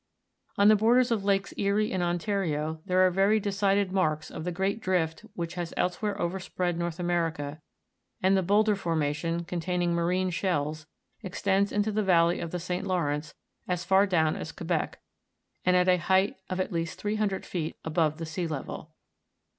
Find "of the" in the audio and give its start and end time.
4.31-4.51, 12.39-12.59